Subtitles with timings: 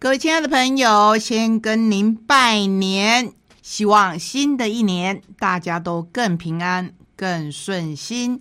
[0.00, 8.40] 各位亲爱的朋友，先跟您拜年，希望新的一年大家都更平安、更顺心。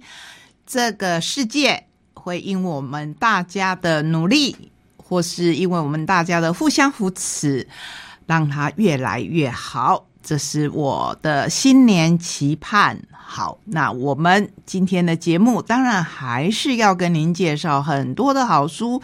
[0.67, 7.67] 这个世界会因我们大家的努力，或是因为我们大家的互相扶持，
[8.27, 10.05] 让它越来越好。
[10.27, 12.99] 这是我的新年期盼。
[13.09, 19.01] 好，那我们今天的节目当然还是要跟您介绍很多的好书，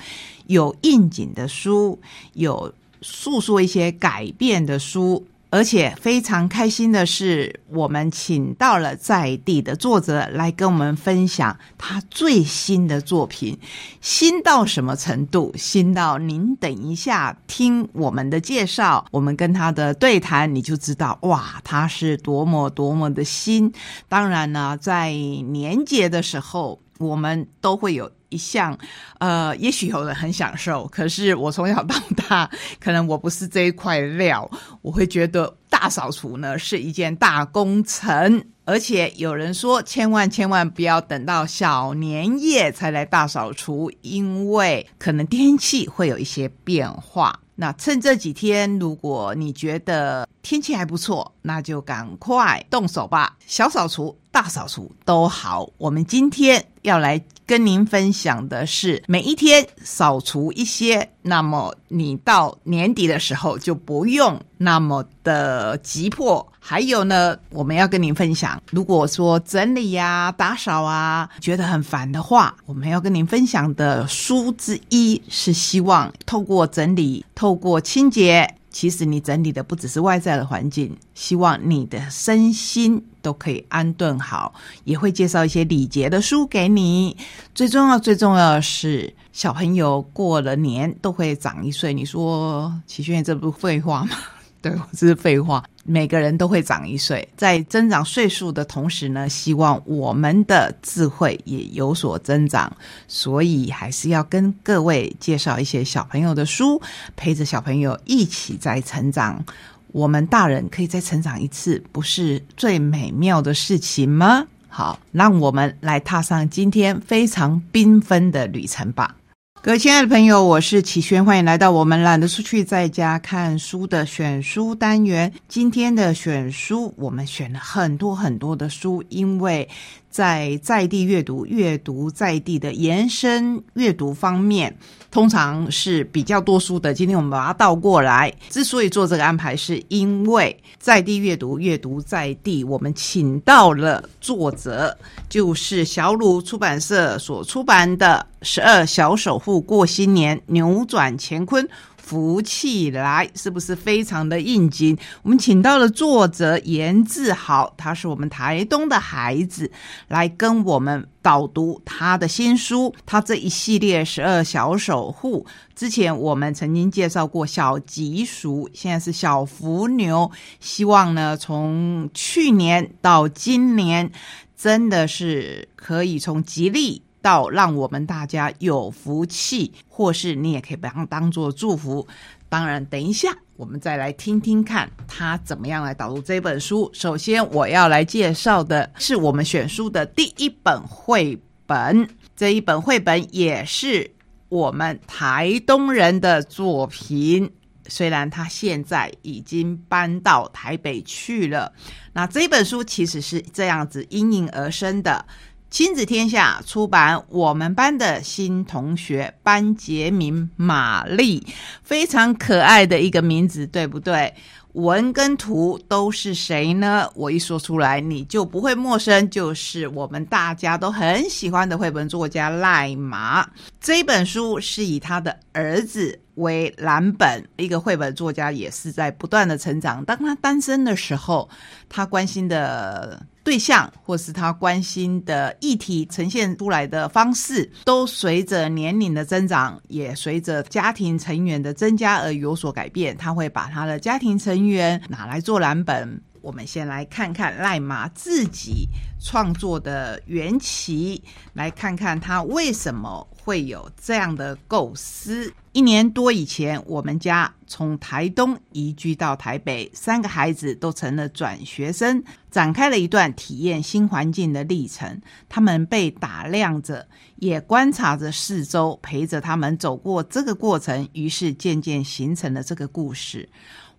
[0.48, 1.98] 有应景的书，
[2.34, 5.26] 有诉说一些改变的书。
[5.54, 13.56] 而且非常开心的是，我们请到了在地的作者来跟我们分享他最新的作品。
[14.02, 15.54] 新到什么程度？
[15.56, 23.72] 新到您等一下听我们的介绍，我们跟他的对谈，你就知道哇，他是多么多么的新。
[24.10, 28.12] 当然呢，在年节的时候，我们都会有。
[28.34, 28.78] 一项，
[29.20, 31.96] 呃，也许有人很享受，可是我从小到
[32.28, 32.50] 大，
[32.82, 34.50] 可能我不是这一块料，
[34.82, 47.40] 我会觉得大扫除呢是一件大工程，而且有人说，千万千万不要等到小年夜才来大扫除，因为可能天气会有一些变化。
[47.56, 55.70] 那趁这几天，如果你觉得天气还不错，那就赶快动手吧，小扫除、大扫除都好。
[55.78, 57.24] 我们今天要来。
[57.46, 66.48] 跟您分享的是每一天扫除一些，那么你到年底的时候就不用那么的急迫。
[66.58, 78.56] 还有呢，我们要跟您分享，如果说整理呀、打扫啊觉得很烦的话，我们要跟您分享的书之一是希望透过整理、透过清洁。
[78.74, 87.16] 其实你整理的不只是外在的环境，希望你的身心都可以安顿好，也会介绍一些礼节的书给你。
[87.54, 91.94] 最重要、最重要的是，小朋友过了年都会长一岁。
[91.94, 94.18] 你说齐轩，这不是废话吗？
[94.60, 95.64] 对，这是废话。
[95.84, 102.72] 每个人都会长一岁，在增长岁数的同时呢，希望我们的智慧也有所增长。
[103.08, 106.82] 所以还是要跟各位介绍一些小朋友的书，
[107.16, 109.44] 陪着小朋友一起在成长。
[109.92, 114.48] 我们大人可以再成长一次，不是最美妙的事情吗？
[114.70, 119.16] 好，让我们来踏上今天非常缤纷的旅程吧。
[119.64, 125.32] 各位亲爱的朋友，我是启轩，欢迎来到我们懒得出去在家看书的选书单元。
[125.48, 129.70] 今天的选书，我们选了很多很多的书，因为。
[130.14, 134.78] 在在地阅读、阅读在地的延伸阅读方面，
[135.10, 136.94] 通常是比较多书的。
[136.94, 138.32] 今天我们把它倒过来。
[138.48, 144.96] 之所以做这个安排，是因为在地阅读、阅读在地，我们请到了作者，
[145.28, 151.66] 就是小鲁出版社所出版的《十二小守护过新年，扭转乾坤》。
[152.04, 154.96] 福气来，是不是非常的应景？
[155.22, 159.72] 我们请到了作者严志豪，他是我们台东的孩子，
[160.10, 162.94] 来跟我们导读他的新书。
[163.06, 170.30] 他这一系列十二小守护，之前我们曾经介绍过小吉鼠，现在是小福牛。
[170.60, 174.12] 希望呢，从去年到今年，
[174.58, 177.02] 真的是可以从吉利。
[177.24, 182.06] 到让我们大家有福气，或是你也可以把它当做祝福。
[182.50, 186.88] 当然，等一下我们再来听听看他怎么样来导入这本书。
[186.94, 192.08] 首先，我要来介绍的是我们选书的第一本绘本。
[192.36, 194.12] 这一本绘本也是
[194.50, 197.50] 我们台东人的作品，
[197.88, 201.72] 虽然他现在已经搬到台北去了。
[202.12, 205.26] 那这本书其实是这样子应运而生的。
[205.74, 211.44] 亲子天下出版我们班的新同学班杰明玛丽，
[211.82, 214.32] 非常可爱的一个名字，对不对？
[214.74, 217.10] 文跟图都是谁呢？
[217.16, 223.44] 我一说出来你就不会陌生，就是我们大家都很喜欢的绘本作家赖马。
[223.82, 230.06] 这本书是以他的儿子为蓝本，一个绘本作家也是在不断的成长。
[230.06, 231.50] 当他单身的时候，
[231.90, 233.20] 他关心的。
[233.44, 243.16] 对象或是他关心的议题呈现出来的方式，都随着年龄的增长，也随着家庭成员的增加而有所改变。
[243.18, 246.22] 他会把他的家庭成员拿来做蓝本。
[246.42, 248.90] 我们先来看看赖马自己
[249.22, 251.24] 创作的缘起，
[251.54, 255.54] 来看看他为什么会有这样的构思。
[255.74, 265.20] 一年多以前，我们家从台东移居到台北，三个孩子都成了转学生，展开了一段体验新环境的历程。
[265.50, 267.08] 他们被打量着，
[267.38, 273.50] 也观察着四周，陪着他们走过这个过程，于是渐渐形成了这个故事。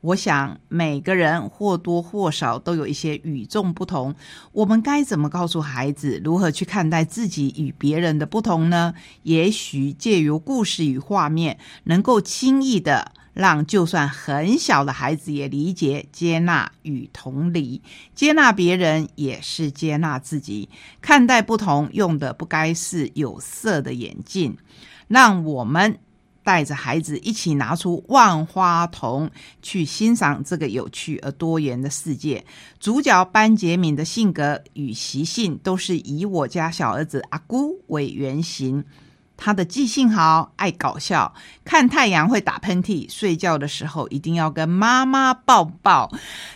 [0.05, 4.15] 我想每个人或多或少都有一些与众不同，
[4.53, 8.93] 我们该怎么告诉孩子如何去看待自己与别人的不同呢？
[9.23, 17.81] 也许借由故事与画面，能够轻易的让就算很小的孩子也理解、接纳与同理，
[18.15, 20.69] 接纳别人也是接纳自己，
[21.01, 24.59] 看待不同用的不该是有色的眼镜，
[25.09, 25.99] 让我们。
[26.45, 29.29] 带着孩子一起拿出万花筒
[29.63, 32.45] 去欣赏这个有趣而多元的世界。
[32.79, 38.85] 主角班杰明的性格与习性都是以我家小儿子阿姑为原型。
[39.37, 46.09] 他的记性好，爱搞笑，看太阳会打喷嚏，睡觉的时候一定要跟妈妈抱抱。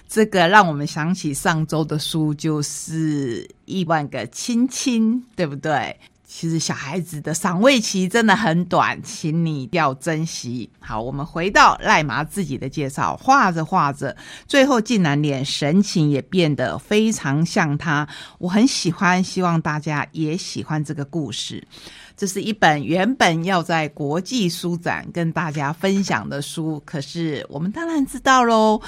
[0.06, 5.98] 这个让我们想起上周的书，就是《亿万个亲亲》，对不对？
[6.30, 10.70] 其实小孩子的赏味期真的很短，请你要珍惜。
[10.78, 14.14] 好，我们回到赖麻自己的介绍，画着画着，
[14.46, 18.06] 最后竟然连神情也变得非常像他。
[18.38, 21.66] 我很喜欢，希望大家也喜欢这个故事。
[22.14, 28.78] 这是一本原本要在国际书展跟大家分享的书，可是我们当然知道喽，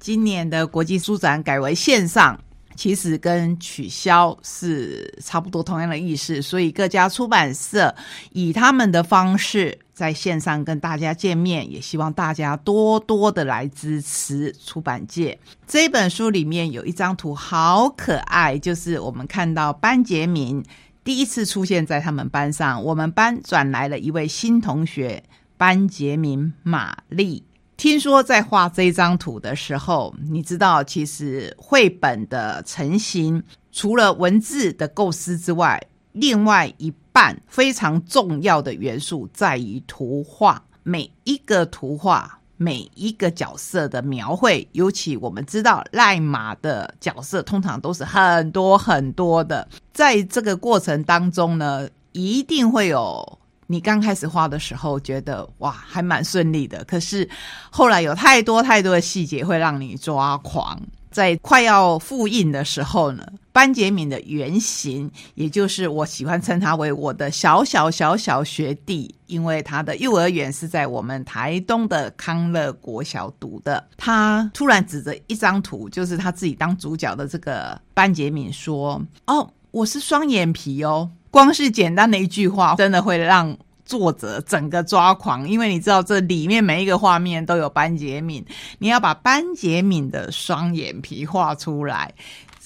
[0.00, 2.40] 今年的国际书展改为线上。
[2.76, 7.94] 其实跟取消是差不多同样的意思，所以各家出版社
[8.32, 15.38] 以他们的方式在线上跟大家见面，也希望大家多多的来支持出版界。
[15.66, 20.62] 这本书里面有一张图好可爱，就是我们看到班杰明
[21.02, 25.22] 第一次出现在他们班上，我们班转来了一位新同学
[25.56, 27.42] 班杰明玛丽。
[27.76, 35.80] 听说在画这张图的时候，你知道，其实绘本的成型，除了文字的构思之外，
[36.12, 40.62] 另外一半非常重要的元素在于图画。
[40.82, 53.38] 每一个图画，每一个角色的描绘，尤其我们知道赖马的角色通常都是很多很多的，在这个过程当中呢，一定会有。
[53.66, 57.28] 你刚开始画的时候觉得哇还蛮顺利的，可是
[57.70, 60.80] 后来有太多太多的细节会让你抓狂。
[61.10, 73.82] 在快要复印的时候呢，班杰明的原型，也就是我喜欢称他为我的小小小小学弟，因为他的幼儿园是在我们台东的康乐国小读的。
[73.96, 83.54] 他突然指着一张图，就是他自己当主角的这个班杰明说：“哦，我是双眼皮哦。”光是简单的一句话，真的会让
[83.84, 88.42] 作者整个抓狂，因为你知道这里面每一个画面都有班杰敏，
[88.78, 92.10] 你要把班杰敏的双眼皮画出来，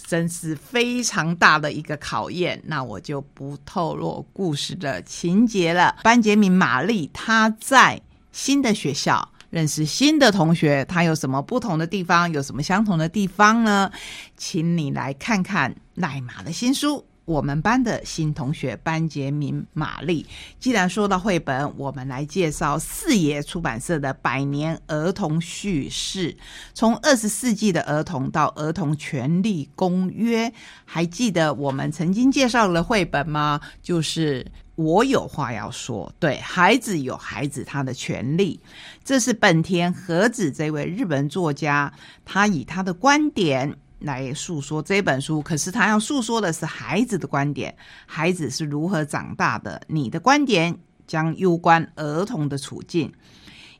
[0.06, 2.62] 真是非常大的一个考验。
[2.64, 5.96] 那我就不透露故事的情节了。
[6.05, 8.00] 班杰敏玛丽她在
[8.31, 12.32] 新的学校认识新的同学，他有什么不同的地方？
[12.32, 13.90] 有什么相同的地方呢？
[14.37, 17.05] 请你来看看奈玛的新书。
[17.31, 20.27] 我们班的新同学班杰明玛丽。
[20.59, 26.37] 既然说到绘本，我们来介绍四爷出版社的百年儿童叙事，
[26.75, 30.53] 从二十世纪的儿童到儿童权利公约。
[30.85, 33.61] 还记得我们曾经介绍的绘本吗？
[33.81, 34.44] 就是
[34.75, 38.59] 我有话要说，对孩子有孩子他的权利。
[39.05, 41.93] 这是本田和子这位日本作家，
[42.25, 43.77] 他以他的观点。
[44.01, 47.75] 来诉说这本书，可是他要诉说的是孩子的观点，
[48.07, 49.81] 孩子是如何长大的。
[49.89, 53.13] 你的观点将攸关儿童的处境。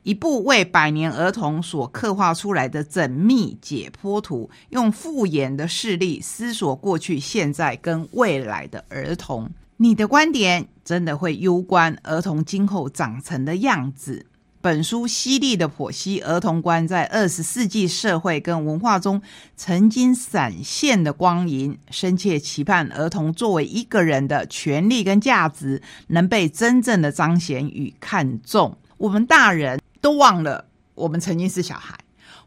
[0.03, 9.51] 一部为百年儿童所刻画出来的缜密解剖图，用复眼的视力思索过去、现在跟未来的儿童。
[9.77, 14.25] 你的观点真的会攸关儿童今后长成的样子。
[14.61, 19.19] 本书犀利的剖析儿童观在二十世纪社会跟文化中
[19.55, 28.77] 曾经闪现的光影，深切期盼儿童作为一个人的权利跟价值能被真正的彰显与看重。
[28.97, 31.97] 我们大人都忘了，我们曾经是小孩。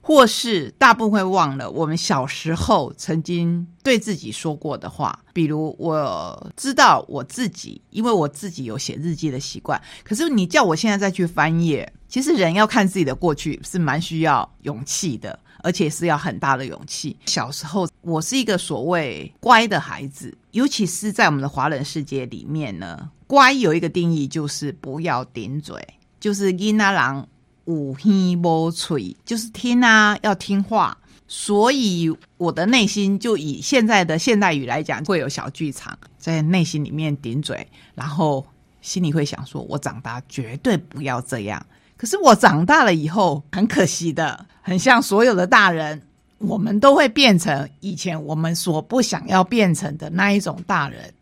[0.06, 9.80] 或是大部分忘了我们小时候曾经对自己说过的话，比如我知道我自己，因为我自己有写日记的习惯。
[10.02, 17.16] 可是你叫我现在再去翻页，其实人要看自己的过去是蛮需要勇气的，而且是要很大的勇气。
[17.24, 25.82] 小时候我是一个所谓乖的孩子，尤其是在我们的华人世界里面呢，乖有一个定义就是不要顶嘴。
[26.20, 27.26] 就是因阿郎
[27.66, 30.96] 五听无嘴，就是听啊，要听话。
[31.26, 38.46] 所以我的内心就以现在的现代语来讲，会有小剧场在内心里面顶嘴，然后
[38.82, 41.64] 心里会想说：我长大绝对不要这样。
[41.96, 46.02] 可是我长大了以后，很可惜的，很像所有的大人，
[46.38, 51.12] 我们都会变成以前我们所不想要变成的那一种大人。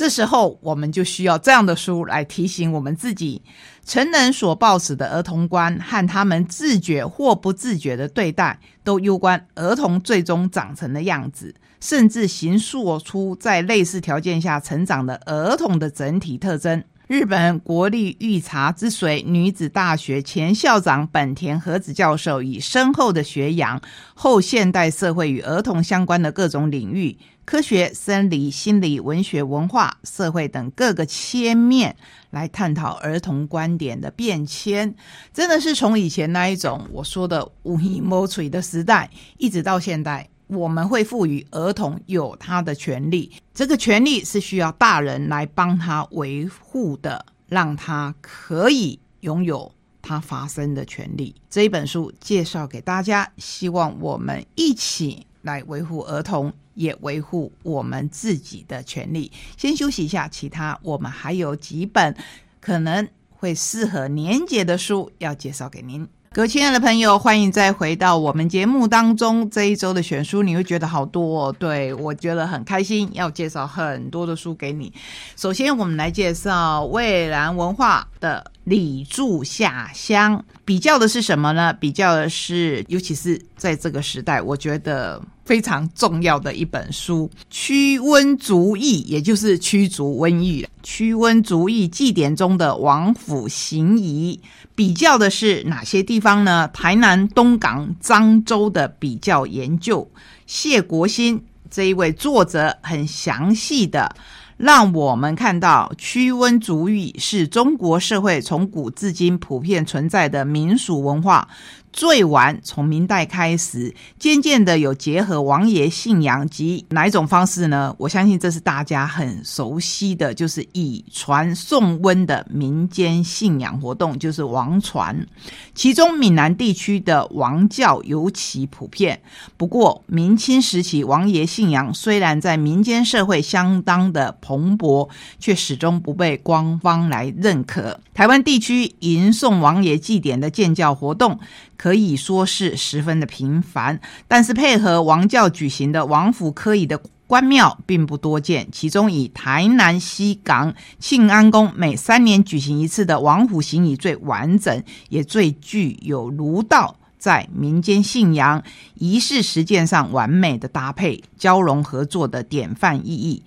[0.00, 3.42] 这时候，我们就需要这样的书来提醒我们自己：
[3.84, 16.82] 成人所抱持的儿童观和他们自觉或不自觉的对待，都攸关儿童最终长成的样子，甚至形塑出在类似条件下成长的儿童的整体特征。
[17.06, 23.82] 日本国立御茶之水女子大学前校长本田和子教授以深厚的学养，
[24.14, 27.18] 后现代社会与儿童相关的各种领域，
[27.50, 31.96] 科学、生理、心理、文学、文化、社会等各个切面
[32.30, 34.94] 来探讨儿童观点的变迁，
[35.34, 40.28] 真的是从以前那一种我说的无以摸锤的时代，一直到现代。
[40.46, 51.34] 我们会赋予儿童有他的权利，这个权利是需要大人来帮他维护的，让他可以拥有他发声的权利。
[51.50, 59.30] 这一本书介绍给大家，希望我们一起来维护儿童，也维护我们自己的权利。
[59.56, 62.14] 先休息一下，其他我们还有几本
[62.60, 66.06] 可能会适合年节的书要介绍给您。
[66.32, 69.50] 各位亲爱的朋友，欢迎再回到我们节目当中。
[69.50, 74.92] 这一周的选书，你会觉得好多，哦，对我觉得很开心，要介绍很多的书给你。
[75.34, 81.72] 首先，我们来介绍蔚蓝文化的《李柱下乡》，比较的是什么呢？
[81.72, 94.38] 比较的是，尤其是在这个时代，我觉得非常重要的一本书，《驱瘟逐疫》，也就是驱逐瘟疫，《驱瘟逐疫祭典中的王府行仪》。
[94.76, 96.68] 比较的是哪些地方呢？
[96.72, 100.08] 台南、东港、漳州的比较研究，
[100.46, 104.14] 谢国新这一位作者很详细的
[104.60, 111.48] 让我们看到，驱瘟逐疫是中国社会从古至今普遍存在的民俗文化。
[111.92, 117.94] 最晚从明代开始，渐渐的有结合王爷信仰及哪一种方式呢？
[117.98, 125.26] 我相信这是大家很熟悉的，就是以传送瘟的民间信仰活动，就是王传。
[125.74, 129.20] 其中闽南地区的王教尤其普遍。
[129.56, 137.98] 不过明清时期，王爷信仰虽然在民间社会相当的蓬勃，却始终不被官方来认可。
[138.14, 141.38] 台湾地区迎送王爷祭典的建教活动。
[141.80, 148.68] 可以说是十分的频繁，但是配合王教举行的王府科仪的关庙并不多见。
[148.70, 158.62] 其中以台南西港庆安宫每三年举行一次的王府行仪最完整，也最具有儒道在民间信仰
[158.96, 163.42] 仪式实践上完美的搭配交融合作的典范意义。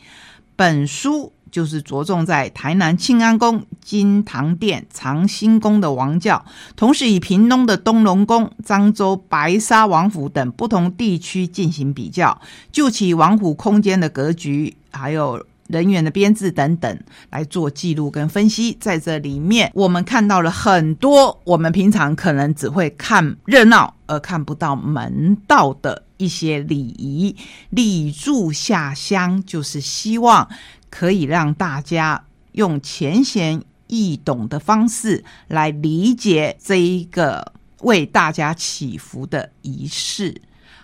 [0.56, 1.34] 本书。
[1.54, 6.44] 就是着重在台南庆安宫、金堂殿、长兴宫的王教，
[6.76, 12.42] 同时以屏东的东龙宫、漳州白沙王府等不同地区进行比较，
[12.72, 18.76] 就其王府空间的格局，还有人员的编制等等来做记录跟分析。
[18.80, 27.36] 在这里面，我们看到了很多我们平常可能只会看热闹而看不到门道的一些礼仪。
[27.70, 30.48] 礼柱下乡，就是希望。
[30.96, 40.40] 可以让大家用浅显易懂的方式来理解这一个为大家祈福的仪式，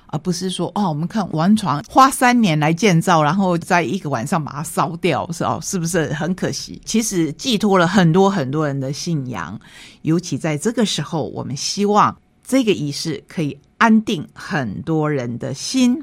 [0.07, 6.81] 而不是说哦，我们看王床花三年来建造，然后在一个晚上把它烧掉，是哦，是不是很可惜？
[6.83, 9.61] 其实寄托了很多很多人的信仰，
[10.01, 15.99] 尤其在这个时候，我们希望这个仪式可以安定很多人的心。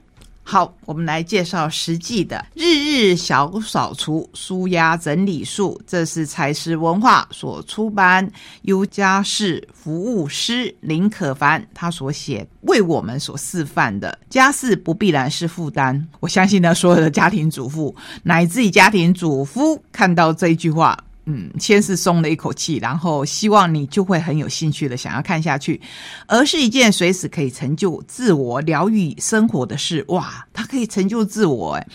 [0.49, 5.81] 好，我们来介绍实际的日日小扫除、舒压整理术。
[5.85, 8.31] 这是财师文化所出版，
[8.63, 14.17] 由家事服务师林可凡他所写，为我们所示范的。
[14.31, 17.93] 家事不必然是负担，我相信呢，所有的家庭主妇
[18.23, 20.97] 乃至于家庭主夫看到这一句话。
[21.29, 25.81] 嗯，先是松了一口气，然后希望你就会很有兴趣的想要看下去，
[26.29, 30.05] 而是一件随时可以成就自我、疗愈生活的事。
[30.07, 31.87] 哇，它可以成就自我，哎，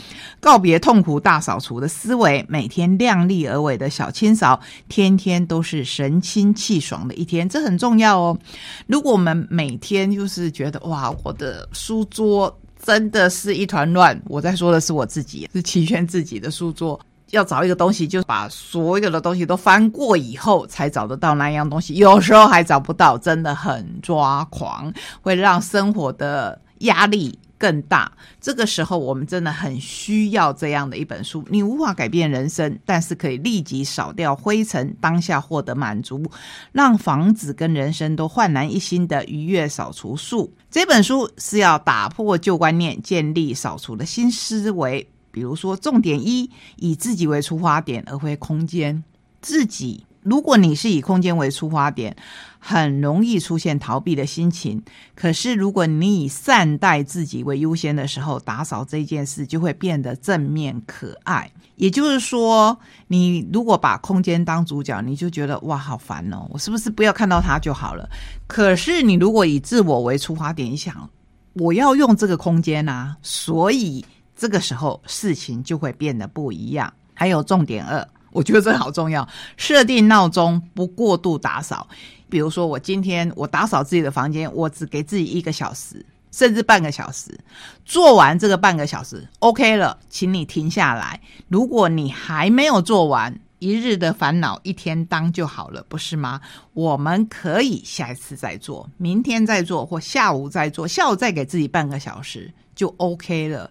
[0.41, 4.59] 告别痛苦大扫除的思维，每天量力而为的小清扫，
[4.89, 8.37] 天天都是神清气爽的一天，这很重要哦。
[8.85, 16.99] 如果我们每天就是觉得哇，我的书桌真的是一团乱，我在说的是我自己，是齐全自己的书桌。
[17.31, 27.37] 要找一个东西，就把所有的东西都翻过以后才找得到那样东西，有时候还找不到，真的很抓狂，会让生活的压力。
[27.61, 31.45] 更大，这个时候我们真的很需要这样的一本书。
[31.47, 36.25] 你无法改变人生，但是可以立即扫掉灰尘，当下获得满足，
[36.71, 40.51] 让房子跟人生都焕然一新的愉悦扫除术。
[40.71, 45.07] 这本书是要打破旧观念，建立扫除的新思维。
[45.31, 49.03] 比如说，重点一，以自己为出发点而非空间。
[49.41, 52.15] 自己，如果你是以空间为出发点。
[52.63, 54.79] 很容易出现逃避的心情。
[55.15, 61.51] 可是，如果你以善待自己为优先的时候，打扫这件事就会变得正面可爱。
[61.75, 66.47] 也就是说，你如果把空间当主角，你就觉得哇，好烦哦！
[66.51, 68.07] 我是不是不要看到它就好了？
[68.45, 71.09] 可是，你如果以自我为出发点，想
[71.53, 74.05] 我要用这个空间啊，所以
[74.41, 76.91] 这个时候事情就会变得不一样。
[77.13, 81.87] 还有重点二，我觉得这好重要：设定闹钟，不过度打扫。
[82.27, 87.39] 比如说，我今天我打扫自己的房间，我只给自己一个小时，甚至半个小时，
[87.85, 91.21] 做完这个半个小时，OK 了，请你停下来。
[91.47, 96.41] 如果你还没有做完，一日的烦恼一天当就好了，不是吗？
[96.73, 103.69] 我们可以下一次再做，明天再做，或下午再做，下午再给自己半个小时，就 OK 了。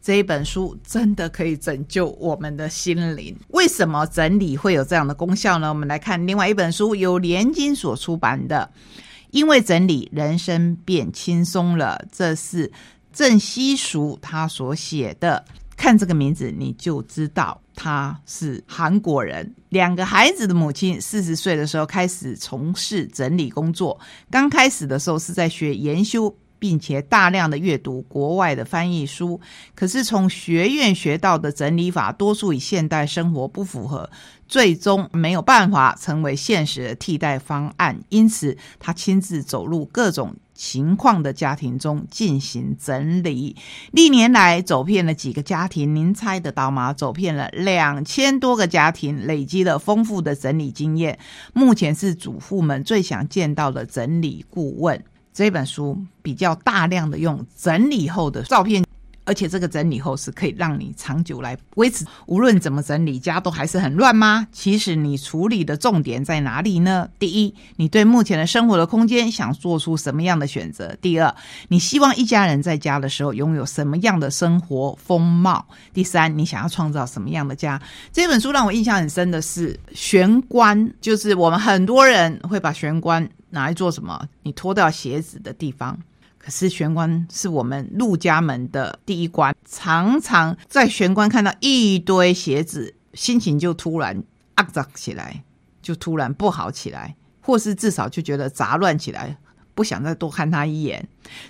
[0.00, 3.36] 这一本书真的可以拯救我们的心灵。
[3.48, 5.68] 为什么整理会有这样的功效呢？
[5.68, 8.70] 我们来看另外一本书，由联经所出版的
[9.30, 12.70] 《因为整理，人生变轻松了》，这是
[13.12, 15.44] 郑西淑他所写的。
[15.76, 19.54] 看这个名字，你就知道他是韩国人。
[19.68, 24.00] 两个孩子的母亲，四十岁的时候开始从事整理工作。
[24.30, 26.34] 刚开始的时候是在学研修。
[26.58, 29.40] 并且大量的阅读国外的翻译书，
[29.74, 34.10] 可是从学院学到的整理法，多数与现代生活不符合，
[34.46, 38.00] 最终没有办法成为现实的替代方案。
[38.08, 43.56] 因此，他亲自走入各种情况的家庭中进行整理。
[43.92, 46.92] 历年来，走遍了几个家庭，您猜得到吗？
[46.92, 51.18] 走遍了两千多个家庭，累积了丰富的整理经验。
[51.52, 55.04] 目前是主妇们最想见到的整理顾问。
[55.38, 58.84] 这本书比较大量的用整理后的照片，
[59.28, 62.02] 而且这个整理后是可以让你长久来维持。
[62.24, 64.48] 无论怎么整理，家都还是很乱吗？
[64.50, 67.06] 其实你处理的重点在哪里呢？
[67.18, 70.96] 第一，你对目前的生活的空间想做出什么样的选择？
[71.02, 71.34] 第二，
[71.68, 75.66] 你希望一家人在家的时候拥有什么样的生活风貌？
[75.92, 77.78] 第三，你想要创造什么样的家？
[78.10, 83.28] 这本书让我印象很深的是玄关，就是我们很多人会把玄关。
[83.50, 84.22] 拿来做什么？
[84.42, 85.98] 你脱掉鞋子的地方，
[86.38, 94.22] 可是玄关是我们入家门的第一关，常常在玄关看到一堆鞋子，心情就突然
[94.56, 95.44] 肮脏起来，
[95.82, 99.36] 就突然不好起来，或是至少就觉得杂乱起来，
[99.74, 101.06] 不想再多看他一眼。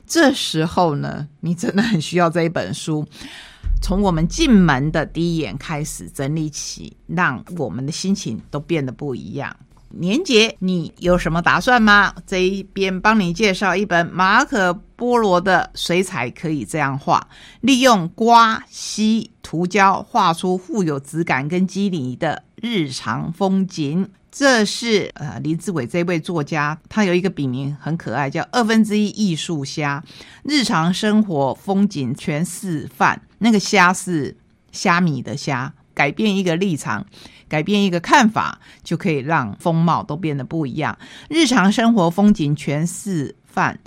[0.07, 3.07] 这时候呢，你真的很需要这一本书，
[3.81, 9.55] 从我们进门的第一眼开始整理起，让我们的心情都变得不一样。
[9.90, 12.14] 年节，你有什么打算吗？
[12.27, 17.27] 这一边帮你介绍一本马可波罗的水彩，可以这样画：
[17.61, 24.09] 利用刮、吸、涂胶，画出富有质感跟肌理的日常风景。
[24.31, 30.05] 这是呃林志伟这位作家，他有一个笔名很可爱，叫二分之一艺术虾，
[30.44, 33.20] 日常生活风景全示范。
[33.38, 34.37] 那个虾是
[34.70, 37.05] 虾米的虾，改变一个立场。
[37.48, 40.96] 改变一个看法，就可以让风貌都变得不一样。
[41.28, 43.78] 日常生活风景全示范，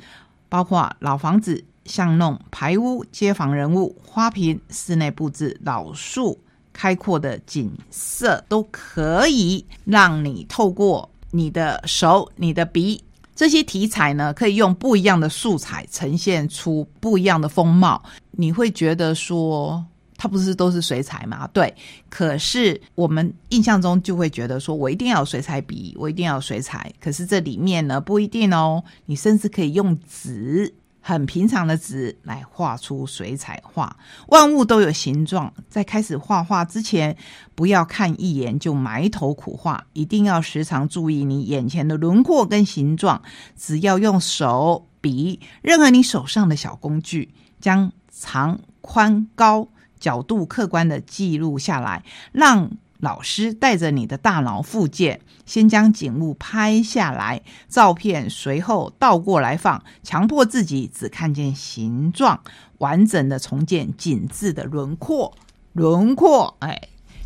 [0.49, 6.39] 包括老房子、巷弄、排屋、街坊人物、花瓶、室内布置、老树、
[6.73, 13.03] 开阔的景色，都可以让你透过你的手、你的笔
[13.35, 18.03] 这些题材呢，可以用不一样的素材呈现出不一样的风貌。
[18.31, 19.85] 你会觉得说。
[20.21, 21.49] 它不是都是水彩吗？
[21.51, 21.73] 对，
[22.07, 26.93] 可是我们印象中就会觉得说，我一定要有水彩笔，我一定要有水彩。
[26.99, 28.83] 可是这里面呢，不一定哦。
[29.07, 33.97] 你甚至可以用纸，很平常的纸来画出水彩画。
[34.27, 37.17] 万物都有形状，在开始画画之前，
[37.55, 43.19] 不要看一眼就埋头苦画，一定要时常注意你眼前的轮廓跟形状。
[43.57, 49.67] 只要用手笔，任何你手上的小工具，将长宽高。
[50.01, 62.43] 角度客观的记录下来，让老师带着你的大脑复健，先将景物拍下来，照片随后倒过来放，强迫自己只看见形状，
[62.79, 65.33] 完整的重建景致的轮廓。
[65.73, 66.79] 轮廓，哎，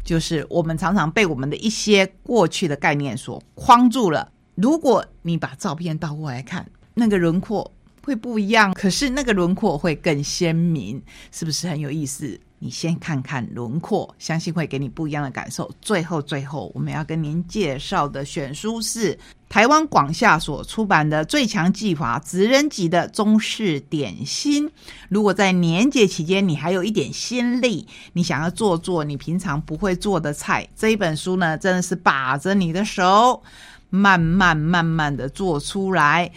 [0.04, 4.32] 就是我们常常被我们的一些过去的概念所框住了。
[4.54, 7.70] 如果你把照片倒过来看，那个轮廓
[8.04, 12.40] 会不一样，可是那个轮廓会更鲜明，是不是很有意思？
[12.66, 15.70] 你先看看轮廓，相信会给你不一样的感受。
[15.84, 19.16] 最后，最后我们要跟您介绍的选书是
[19.48, 24.68] 台湾广夏所出版的《最强技法：职人级的中式点心》。
[25.10, 33.44] 如果在年节期间你还有一点心力，你想要做做你平常不会做的菜，这一本书呢，真的是把着你的手，
[33.92, 36.32] 慢慢慢慢的做出来。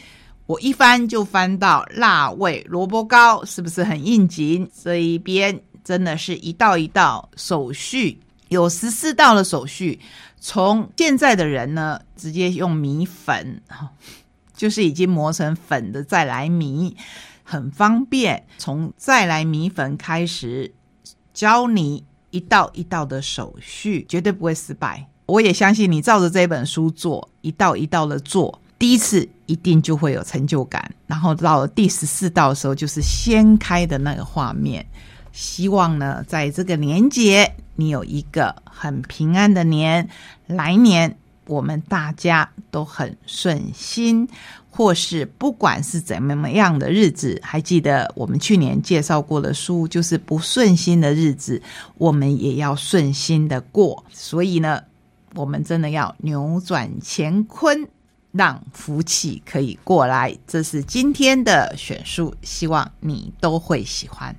[0.45, 4.67] 我一翻就翻到辣味萝卜糕，是不是很应景？
[4.83, 5.59] 这一边。
[5.89, 9.99] 真的是一道一道手续，有十四道的手续。
[10.39, 13.63] 从现在的人呢，直接用米粉，
[14.55, 16.95] 就是已经磨成粉的再来米，
[17.43, 18.45] 很方便。
[18.59, 20.75] 从再来米粉开始，
[21.33, 25.09] 教你一道一道的手续，绝对不会失败。
[25.25, 30.95] 我也相信你照着这本书做，一道一道的做，第一次一定就会有成就感。
[31.07, 34.87] 然后到了第十四道的时候，就是掀开的那个画面。
[35.39, 40.09] 希望呢，在这个年节，你有一个很平安的年，
[40.49, 44.29] 来年我们大家都很顺心，
[44.69, 51.63] 或是不管是怎么样的日子，还记得我们去年介绍过的书，就是不顺心的日子，
[51.99, 54.05] 我们也要顺心的过。
[54.11, 54.83] 所以呢，
[55.37, 57.87] 我们真的要扭转乾坤，
[58.33, 60.37] 让福气可以过来。
[60.49, 64.35] 这是今天的选书，希望你都会喜欢。